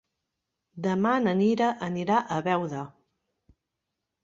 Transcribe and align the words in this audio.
Demà 0.85 1.11
na 1.25 1.35
Mira 1.43 1.69
anirà 1.89 2.23
a 2.23 2.41
Beuda. 2.49 2.83